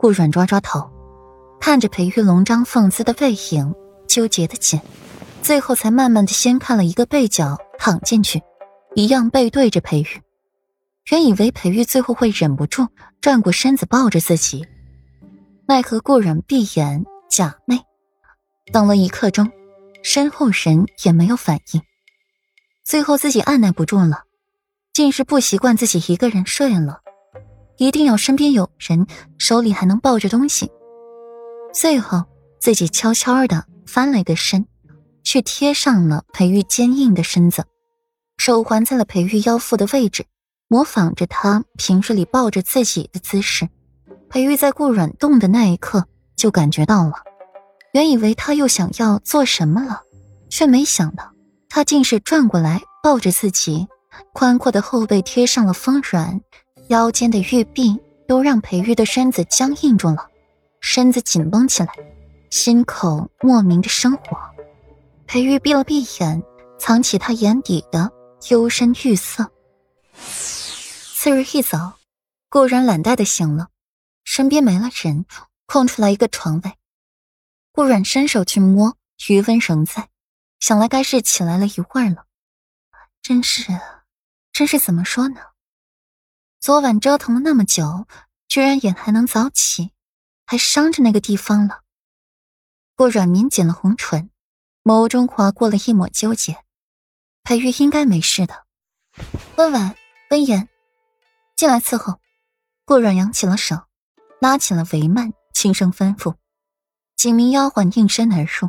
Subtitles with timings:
[0.00, 0.90] 顾阮抓抓头，
[1.60, 3.74] 看着裴玉龙张凤姿的背影，
[4.08, 4.80] 纠结的紧，
[5.42, 8.40] 最后才慢慢的先看了一个背角躺进去，
[8.94, 10.22] 一样背对着裴玉。
[11.10, 12.88] 原以为裴玉最后会忍不住
[13.20, 14.66] 转过身子抱着自己，
[15.66, 17.82] 奈何顾阮闭眼假寐，
[18.72, 19.50] 等了一刻钟，
[20.02, 21.82] 身后人也没有反应。
[22.84, 24.24] 最后自己按耐不住了，
[24.94, 27.02] 竟是不习惯自己一个人睡了。
[27.80, 29.06] 一定要身边有人，
[29.38, 30.70] 手里还能抱着东西。
[31.72, 32.24] 最后，
[32.60, 34.66] 自己悄悄的翻了一个身，
[35.24, 37.64] 去贴上了裴玉坚硬的身子，
[38.36, 40.26] 手环在了裴玉腰腹的位置，
[40.68, 43.66] 模仿着他平日里抱着自己的姿势。
[44.28, 46.04] 裴玉在顾软动的那一刻
[46.36, 47.14] 就感觉到了，
[47.94, 50.02] 原以为他又想要做什么了，
[50.50, 51.32] 却没想到
[51.70, 53.86] 他竟是转过来抱着自己，
[54.34, 56.42] 宽阔的后背贴上了丰软。
[56.90, 60.28] 腰间的玉臂都让裴玉的身子僵硬住了，
[60.80, 61.92] 身子紧绷起来，
[62.50, 64.36] 心口莫名的生火。
[65.24, 66.42] 裴玉闭了闭眼，
[66.80, 68.10] 藏起他眼底的
[68.48, 69.48] 幽深玉色。
[70.16, 71.92] 次日一早，
[72.48, 73.68] 顾然懒怠的醒了，
[74.24, 75.26] 身边没了人，
[75.66, 76.72] 空出来一个床位。
[77.70, 78.96] 顾然伸手去摸，
[79.28, 80.08] 余温仍在，
[80.58, 82.26] 想来该是起来了一会儿了。
[83.22, 83.78] 真是，
[84.52, 85.36] 真是怎么说呢？
[86.60, 88.06] 昨晚折腾了那么久，
[88.46, 89.92] 居然也还能早起，
[90.44, 91.80] 还伤着那个地方了。
[92.94, 94.28] 顾软抿紧了红唇，
[94.84, 96.62] 眸中划过了一抹纠结。
[97.44, 98.66] 裴玉应该没事的。
[99.56, 99.96] 温婉、
[100.28, 100.68] 温言
[101.56, 102.20] 进来伺候。
[102.84, 103.86] 顾软扬起了手，
[104.38, 106.34] 拉起了帷幔，轻声吩咐。
[107.16, 108.68] 几名丫鬟应声而入，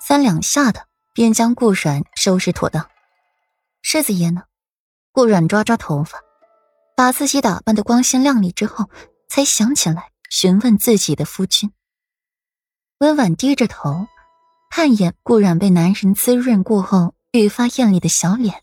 [0.00, 2.90] 三两下的便将顾软收拾妥当。
[3.82, 4.42] 世子爷呢？
[5.12, 6.20] 顾软抓抓头发。
[7.00, 8.90] 把自己打扮的光鲜亮丽之后，
[9.26, 11.72] 才想起来询问自己的夫君。
[12.98, 14.06] 温婉低着头，
[14.70, 18.62] 看一眼顾染被男人滋润过后愈发艳丽的小脸，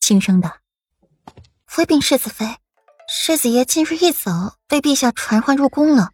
[0.00, 0.56] 轻声道
[1.68, 2.46] ：“回禀世子妃，
[3.06, 6.12] 世子爷今日一早被陛下传唤入宫了，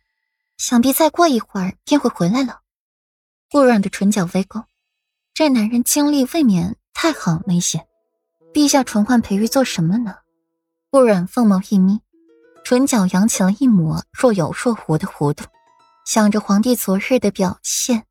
[0.58, 2.58] 想必再过一会儿便会回来了。”
[3.52, 4.64] 顾染的唇角微勾，
[5.32, 7.86] 这男人精力未免太好了一些。
[8.52, 10.16] 陛下传唤裴玉做什么呢？
[10.90, 12.00] 顾阮凤眸一眯，
[12.64, 15.44] 唇角扬起了一抹若有若无的弧度，
[16.06, 18.04] 想着皇帝昨日的表现，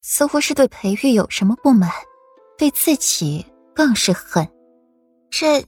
[0.00, 1.90] 似乎是对裴玉有什么不满，
[2.56, 3.44] 对自己
[3.74, 4.48] 更是恨。
[5.28, 5.66] 这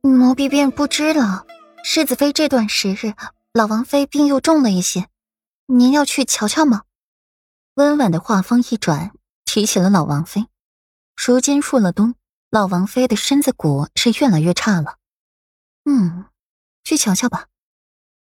[0.00, 1.46] 奴婢便不知了。
[1.84, 3.14] 世子妃这段时日，
[3.52, 5.06] 老王妃病又重了一些，
[5.66, 6.82] 您要去瞧瞧吗？
[7.74, 9.12] 温婉的话锋一转，
[9.44, 10.46] 提起了老王妃。
[11.16, 12.14] 如今入了冬，
[12.50, 14.96] 老王妃的身子骨是越来越差了。
[15.90, 16.26] 嗯，
[16.84, 17.48] 去瞧瞧吧。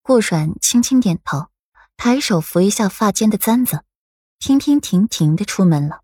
[0.01, 1.49] 顾阮轻轻点头，
[1.99, 3.85] 抬手扶一下发间的簪子，
[4.39, 6.01] 亭亭亭亭的出门了。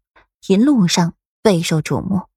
[0.46, 2.28] 一路上备受瞩目，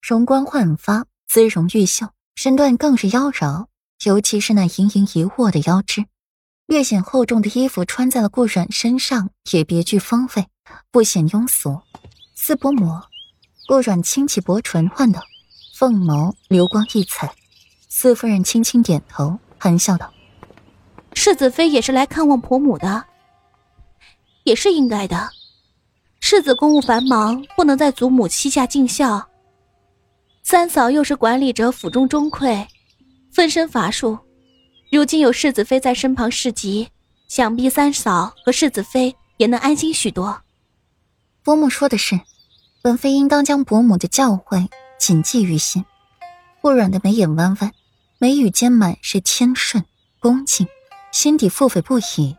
[0.00, 3.66] 容光焕发，姿容玉秀，身段更是妖娆。
[4.04, 6.06] 尤其是那盈盈一握的腰肢，
[6.66, 10.48] 略显厚重的衣服穿在了顾阮身上，也别具风味，
[10.90, 11.82] 不显庸俗。
[12.34, 13.00] 四伯母，
[13.66, 15.22] 顾阮轻启薄唇，唤道
[15.76, 17.34] ：“凤眸流光溢彩。”
[17.98, 20.12] 四夫人轻轻点头，含笑道
[21.16, 23.02] ：“世子妃也是来看望婆母的，
[24.44, 25.30] 也是应该的。
[26.20, 29.26] 世子公务繁忙，不能在祖母膝下尽孝。
[30.42, 32.66] 三嫂又是管理着府中钟馈，
[33.32, 34.18] 分身乏术。
[34.92, 36.86] 如今有世子妃在身旁侍疾，
[37.28, 40.38] 想必三嫂和世子妃也能安心许多。”
[41.42, 42.20] 伯母说的是，
[42.82, 44.68] 本妃应当将伯母的教诲
[44.98, 45.82] 谨记于心。
[46.60, 47.72] 顾软的眉眼弯弯。
[48.18, 49.84] 眉宇间满是谦顺
[50.20, 50.66] 恭敬，
[51.12, 52.34] 心底腹诽不已。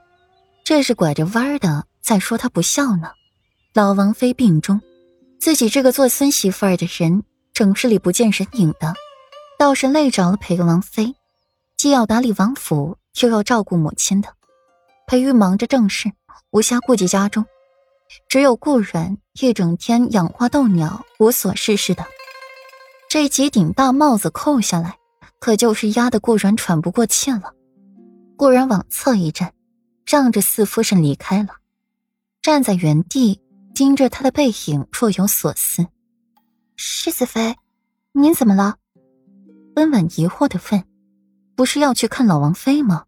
[0.63, 3.11] 这是拐着弯的在说他不孝呢。
[3.75, 4.81] 老王妃病中，
[5.39, 7.23] 自己这个做孙媳妇儿的人，
[7.53, 8.95] 整日里不见人影的，
[9.59, 11.13] 倒是累着了裴王妃，
[11.77, 14.33] 既要打理王府，又要照顾母亲的。
[15.05, 16.11] 裴玉忙着正事，
[16.49, 17.45] 无暇顾及家中，
[18.27, 22.03] 只有顾软一整天养花逗鸟，无所事事的。
[23.07, 24.96] 这几顶大帽子扣下来。
[25.39, 27.53] 可就是压得顾然喘不过气了。
[28.35, 29.53] 顾然往侧一站，
[30.05, 31.55] 让着四夫人离开了，
[32.41, 33.41] 站在原地
[33.73, 35.87] 盯着他的背影，若有所思。
[36.75, 37.55] 世子妃，
[38.11, 38.77] 您怎么了？
[39.75, 40.83] 温婉疑惑的问
[41.55, 43.05] ：“不是要去看老王妃吗？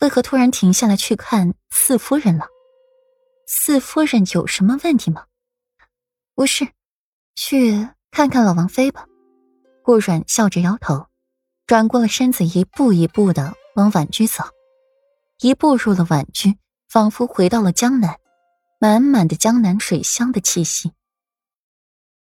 [0.00, 2.46] 为何突然停下来去看四夫人了？
[3.46, 5.24] 四夫人有什么问题吗？”
[6.34, 6.66] 不是，
[7.34, 9.06] 去看看老王妃吧。
[9.82, 11.09] 顾阮笑着摇头。
[11.70, 14.42] 转过了身子，一步一步的往婉居走。
[15.40, 16.56] 一步入了婉居，
[16.88, 18.16] 仿佛回到了江南，
[18.80, 20.90] 满满的江南水乡的气息。